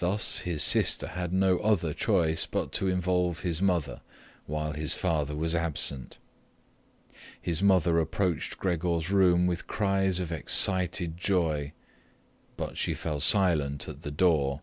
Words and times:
Thus, 0.00 0.40
his 0.40 0.60
sister 0.64 1.06
had 1.06 1.32
no 1.32 1.58
other 1.58 1.94
choice 1.94 2.46
but 2.46 2.72
to 2.72 2.88
involve 2.88 3.42
his 3.42 3.62
mother 3.62 4.00
while 4.46 4.72
his 4.72 4.94
father 4.96 5.36
was 5.36 5.54
absent. 5.54 6.18
His 7.40 7.62
mother 7.62 8.00
approached 8.00 8.58
Gregor's 8.58 9.08
room 9.08 9.46
with 9.46 9.68
cries 9.68 10.18
of 10.18 10.32
excited 10.32 11.16
joy, 11.16 11.70
but 12.56 12.76
she 12.76 12.92
fell 12.92 13.20
silent 13.20 13.88
at 13.88 14.02
the 14.02 14.10
door. 14.10 14.62